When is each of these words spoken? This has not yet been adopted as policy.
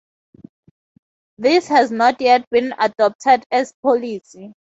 This 1.37 1.67
has 1.67 1.91
not 1.91 2.19
yet 2.21 2.49
been 2.49 2.73
adopted 2.79 3.45
as 3.51 3.71
policy. 3.83 4.51